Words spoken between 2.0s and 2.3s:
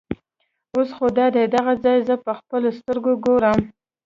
زه